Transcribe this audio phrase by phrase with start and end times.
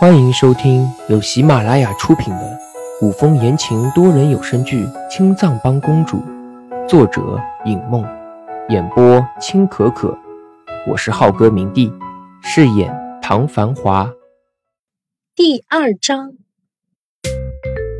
[0.00, 2.58] 欢迎收听由喜马拉雅出品的
[3.00, 6.18] 古风言情多人有声剧《青藏帮公主》，
[6.88, 8.06] 作者尹梦，
[8.68, 10.16] 演播青可可。
[10.86, 11.92] 我是浩哥明帝，
[12.40, 14.08] 饰演唐繁华。
[15.34, 16.30] 第二章，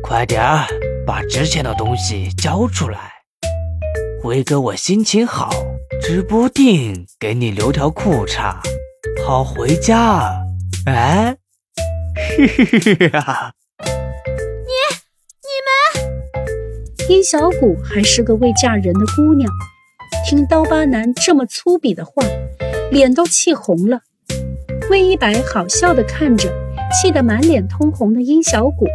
[0.01, 0.67] 快点儿
[1.05, 3.11] 把值钱的东西交出来，
[4.23, 5.49] 辉哥我心情好，
[6.01, 8.55] 指不定给你留条裤衩，
[9.27, 10.31] 好回家。
[10.85, 11.35] 哎。
[12.39, 13.53] 嘿嘿嘿嘿哈！
[13.83, 14.71] 你、
[15.43, 19.51] 你们，殷小谷还是个未嫁人的姑娘，
[20.25, 22.23] 听刀疤男这么粗鄙的话，
[22.91, 23.99] 脸都气红了。
[24.89, 26.49] 魏一白好笑的看着
[26.93, 28.87] 气得满脸通红的殷小谷，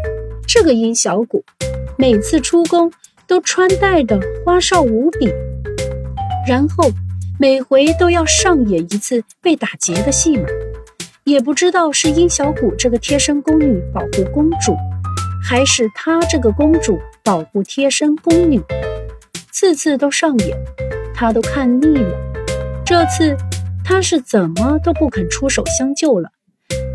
[0.46, 1.44] 这个殷小谷
[1.98, 2.90] 每次出宫
[3.26, 5.30] 都穿戴的花哨无比，
[6.48, 6.90] 然后
[7.38, 10.48] 每回都要上演一次被打劫的戏码。
[11.24, 14.76] 也不知道是殷小谷这个贴身宫女保护公主，
[15.42, 18.60] 还是她这个公主保护贴身宫女，
[19.50, 20.54] 次次都上演，
[21.14, 22.14] 她都看腻了。
[22.84, 23.34] 这次
[23.82, 26.28] 她是怎么都不肯出手相救了。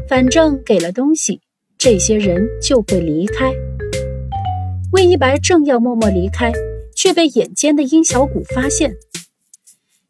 [0.07, 1.41] 反正给了东西，
[1.75, 3.51] 这些人就会离开。
[4.91, 6.53] 魏一白正要默默离开，
[6.95, 8.95] 却被眼尖的殷小谷发现，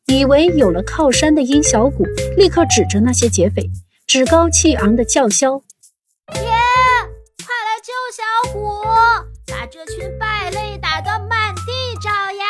[0.07, 2.03] 以为有了靠山的殷小谷
[2.35, 3.63] 立刻指着那些劫匪。
[4.09, 5.61] 趾高气昂的叫嚣
[6.33, 8.81] ：“爹，快来救小虎，
[9.45, 11.61] 把这群败类打得满地
[12.01, 12.43] 找牙！”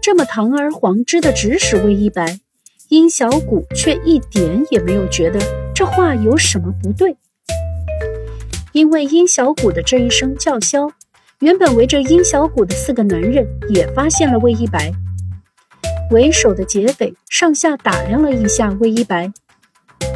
[0.00, 2.38] 这么堂而皇之的指使魏一白，
[2.90, 5.40] 殷小谷却一点也没有觉得
[5.74, 7.16] 这话有什么不对。
[8.70, 10.92] 因为殷小谷的这一声叫嚣，
[11.40, 14.92] 原本围着殷小谷的四个男人也发现了魏一白。
[16.12, 19.32] 为首的劫匪上下打量了一下魏一白。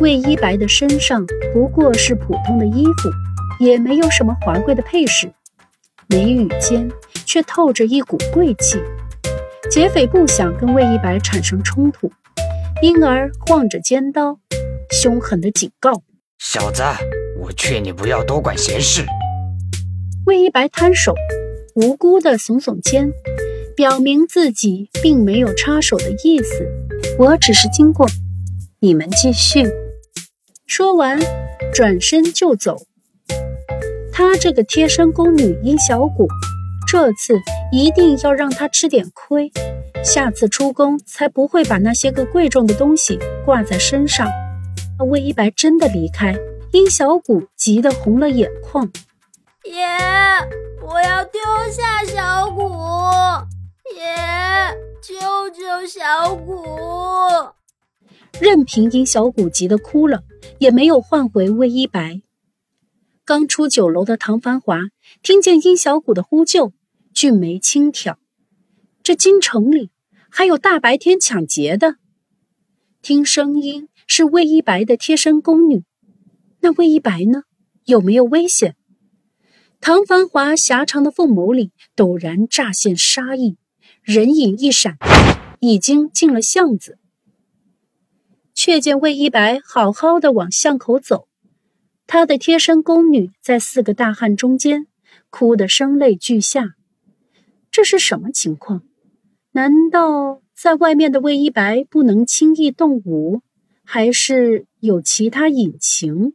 [0.00, 3.10] 魏一白的身上不过是普通的衣服，
[3.58, 5.32] 也没有什么华贵的配饰，
[6.08, 6.90] 眉宇间
[7.24, 8.78] 却透着一股贵气。
[9.70, 12.12] 劫匪不想跟魏一白产生冲突，
[12.82, 14.38] 因而晃着尖刀，
[14.90, 16.02] 凶狠地警告
[16.38, 16.82] ：“小子，
[17.40, 19.04] 我劝你不要多管闲事。”
[20.26, 21.14] 魏一白摊手，
[21.74, 23.10] 无辜地耸耸肩，
[23.74, 26.68] 表明自己并没有插手的意思，
[27.18, 28.06] 我只是经过，
[28.80, 29.64] 你们继续。
[30.66, 31.18] 说完，
[31.72, 32.76] 转身就走。
[34.12, 36.26] 他这个贴身宫女殷小谷，
[36.88, 37.38] 这次
[37.70, 39.50] 一定要让他吃点亏，
[40.02, 44.28] 下次出宫才不会把那些个贵重的东西挂在身上。
[45.08, 46.34] 魏一白真的离开，
[46.72, 48.90] 殷小谷急得红了眼眶。
[49.64, 49.84] 爷，
[50.82, 51.40] 我要丢
[51.70, 52.62] 下小谷，
[53.94, 55.14] 爷，救
[55.50, 57.55] 救小谷！
[58.40, 60.22] 任凭殷小谷急得哭了。
[60.58, 62.22] 也没有换回魏一白。
[63.24, 64.78] 刚出酒楼的唐繁华
[65.22, 66.72] 听见殷小谷的呼救，
[67.12, 68.18] 俊眉轻挑。
[69.02, 69.90] 这京城里
[70.30, 71.96] 还有大白天抢劫的？
[73.02, 75.82] 听声音是魏一白的贴身宫女，
[76.60, 77.42] 那魏一白呢？
[77.84, 78.76] 有没有危险？
[79.80, 83.58] 唐繁华狭长的凤眸里陡然乍现杀意，
[84.02, 84.96] 人影一闪，
[85.60, 86.98] 已经进了巷子。
[88.66, 91.28] 却见魏一白好好的往巷口走，
[92.08, 94.88] 他的贴身宫女在四个大汉中间，
[95.30, 96.74] 哭得声泪俱下。
[97.70, 98.82] 这是什么情况？
[99.52, 103.40] 难道在外面的魏一白不能轻易动武，
[103.84, 106.34] 还是有其他隐情？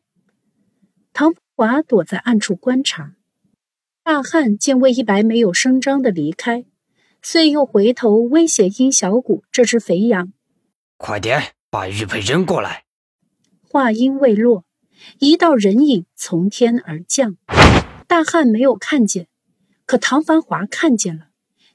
[1.12, 3.16] 唐华躲在暗处观察。
[4.06, 6.64] 大汉见魏一白没有声张的离开，
[7.22, 10.32] 遂又回头威胁殷小谷这只肥羊
[10.96, 12.84] ：“快点！”把玉佩扔过来。
[13.70, 14.66] 话音未落，
[15.20, 17.38] 一道人影从天而降。
[18.10, 19.30] 大汉没有看见，
[19.86, 21.28] 可唐繁华看见了。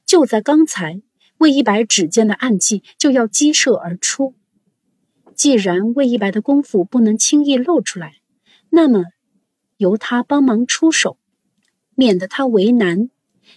[0.05, 1.01] 就在刚才，
[1.39, 4.35] 魏一白指尖的暗器就要激射而出。
[5.33, 8.17] 既然魏一白的功夫不能轻易露出来，
[8.69, 9.05] 那么
[9.77, 11.17] 由他帮忙出手，
[11.95, 13.09] 免得他为难。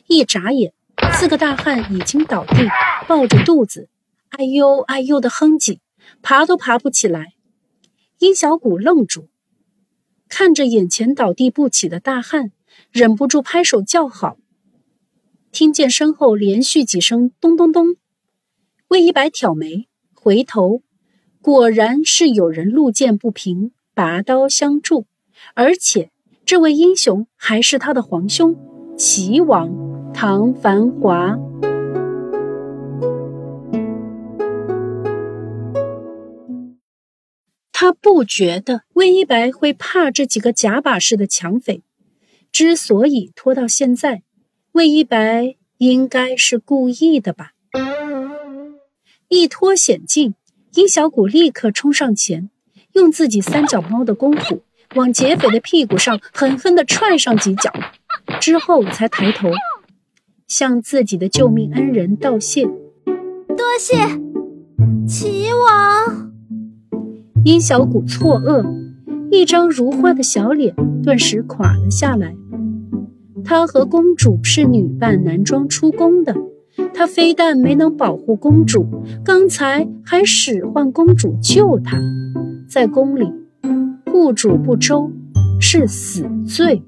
[0.06, 0.72] 一眨眼，
[1.12, 2.66] 四个大汉已经倒地，
[3.06, 3.90] 抱着肚子，
[4.30, 5.80] 哎呦哎呦的哼唧。
[6.22, 7.34] 爬都爬不起来，
[8.18, 9.28] 殷小谷愣住，
[10.28, 12.52] 看着眼前倒地不起的大汉，
[12.90, 14.36] 忍不住拍手叫好。
[15.52, 17.96] 听见身后连续几声咚咚咚，
[18.88, 20.82] 魏一白挑眉回头，
[21.42, 25.06] 果然是有人路见不平，拔刀相助，
[25.54, 26.10] 而且
[26.44, 28.56] 这位英雄还是他的皇兄
[28.96, 31.49] 齐王唐繁华。
[37.82, 41.82] 他不觉得魏一白会怕这几个假把式的强匪。
[42.52, 44.22] 之所以拖到现在，
[44.72, 47.52] 魏一白应该是故意的吧？
[49.28, 50.34] 一脱险境，
[50.74, 52.50] 殷小谷立刻冲上前，
[52.92, 54.62] 用自己三脚猫的功夫
[54.94, 57.72] 往劫匪的屁股上狠狠地踹上几脚，
[58.42, 59.50] 之后才抬头
[60.46, 62.66] 向自己的救命恩人道谢
[63.56, 63.96] ：“多谢
[67.44, 68.64] 殷小谷错愕，
[69.30, 72.34] 一张如花的小脸顿时垮了下来。
[73.44, 76.34] 他和公主是女扮男装出宫的。
[76.94, 78.86] 他非但没能保护公主，
[79.24, 81.98] 刚才还使唤公主救他。
[82.68, 83.32] 在宫里，
[84.06, 85.10] 护主不周
[85.60, 86.82] 是死罪。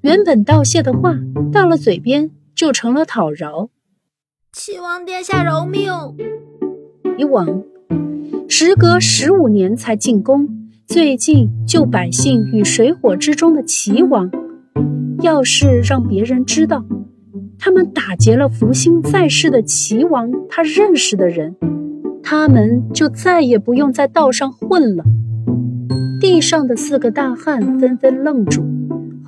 [0.00, 1.14] 原本道谢的话，
[1.52, 3.68] 到了嘴边就成了讨饶。
[4.52, 5.92] 齐王殿下饶命！
[7.18, 7.62] 以往，
[8.50, 10.48] 时隔十五年才进宫，
[10.86, 14.30] 最近救百姓于水火之中的齐王，
[15.20, 16.82] 要是让别人知道。
[17.58, 21.56] 他们打劫了福星在世的齐王，他认识的人，
[22.22, 25.04] 他们就再也不用在道上混了。
[26.18, 28.64] 地上的四个大汉纷纷愣住，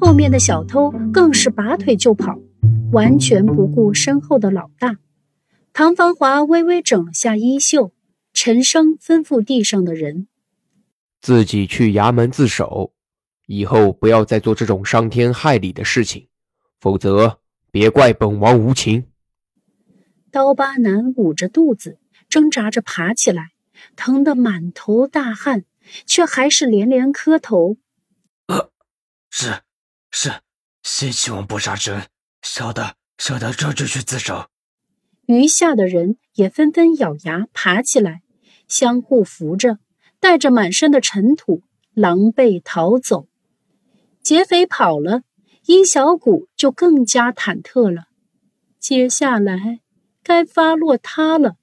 [0.00, 2.38] 后面的小偷更是拔腿就跑，
[2.90, 4.96] 完全不顾身后的老大。
[5.74, 7.92] 唐繁华微微整了下衣袖，
[8.32, 10.28] 沉声吩咐地上的人
[11.20, 12.92] ：“自己去衙门自首，
[13.46, 16.28] 以后不要再做这种伤天害理的事情，
[16.80, 17.38] 否则。”
[17.72, 19.06] 别怪本王无情。
[20.32, 23.52] 刀疤男捂着肚子，挣扎着爬起来，
[23.94, 25.64] 疼得满头大汗，
[26.04, 27.76] 却还是连连磕头
[28.48, 28.72] ：“呃，
[29.30, 29.60] 是，
[30.10, 30.40] 是，
[30.82, 32.04] 谢齐王不杀之恩，
[32.42, 34.48] 小的，小的这就去自首。”
[35.30, 38.22] 余下的人也纷纷咬牙爬起来，
[38.66, 39.78] 相互扶着，
[40.18, 41.62] 带着满身的尘土，
[41.94, 43.28] 狼狈逃走。
[44.22, 45.22] 劫匪跑了。
[45.66, 48.04] 殷小谷就更加忐忑了，
[48.80, 49.78] 接下来
[50.24, 51.54] 该发落他了。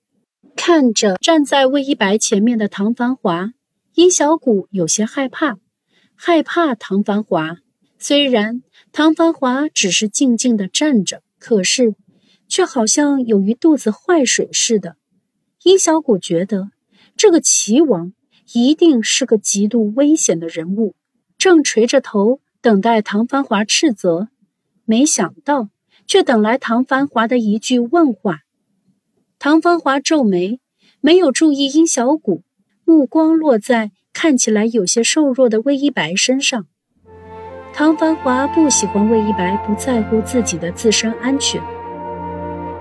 [0.56, 3.52] 看着站在魏一白前面的唐繁华，
[3.96, 5.58] 殷小谷有些害怕，
[6.16, 7.58] 害怕唐繁华。
[7.98, 8.62] 虽然
[8.94, 11.96] 唐繁华只是静静的站着，可是
[12.48, 14.96] 却好像有一肚子坏水似的。
[15.64, 16.72] 殷小谷觉得
[17.16, 18.14] 这个齐王
[18.54, 20.96] 一定是个极度危险的人物，
[21.38, 22.40] 正垂着头。
[22.60, 24.30] 等待唐繁华斥责，
[24.84, 25.70] 没想到
[26.06, 28.40] 却等来唐繁华的一句问话。
[29.40, 30.60] 唐繁华皱眉，
[31.00, 32.44] 没有注意殷小谷，
[32.84, 36.66] 目光落在看起来有些瘦弱的魏一白身上。
[37.74, 41.62] 唐繁华不喜欢魏一白不在乎自己的自身安全。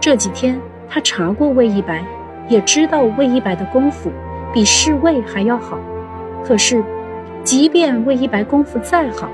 [0.07, 0.57] 这几天
[0.89, 2.01] 他查过魏一白，
[2.49, 4.09] 也知道魏一白的功夫
[4.55, 5.81] 比侍卫还要好。
[6.45, 6.81] 可是，
[7.43, 9.29] 即便魏一白功夫再好，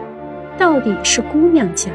[0.57, 1.91] 到底是姑娘家，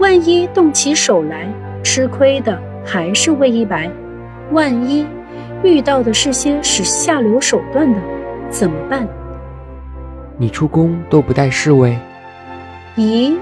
[0.00, 1.46] 万一动起手来，
[1.84, 3.88] 吃亏的还是魏一白。
[4.50, 5.06] 万一
[5.62, 8.00] 遇到的是些使下流手段的，
[8.50, 9.06] 怎么办？
[10.36, 11.96] 你出宫都不带侍卫？
[12.96, 13.36] 咦？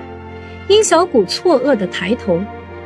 [0.69, 2.38] 殷小谷错愕地抬头，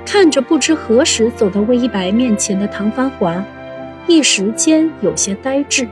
[0.06, 3.44] 看着不知何时走到魏一白面前的唐繁华，
[4.06, 5.87] 一时间有些呆滞。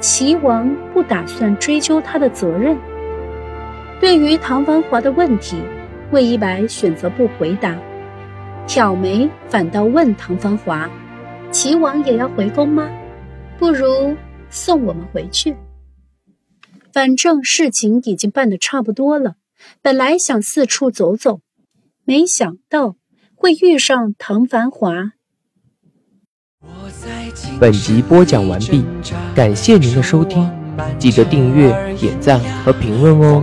[0.00, 2.74] 齐王不打算追究他的责任。
[4.00, 5.58] 对于唐繁华的问题，
[6.10, 7.78] 魏一白选择不回答，
[8.66, 10.88] 挑眉反倒问唐繁华
[11.52, 12.90] ：“齐王也要回宫吗？
[13.58, 14.16] 不如
[14.48, 15.54] 送我们回去。
[16.94, 19.34] 反正事情已经办得差不多了。
[19.82, 21.40] 本来想四处走走，
[22.04, 22.96] 没想到
[23.40, 24.92] 会遇上唐繁华。”
[27.58, 28.84] 本集播讲完毕，
[29.34, 30.46] 感谢您的收听，
[30.98, 33.42] 记得订阅、点赞和评论哦。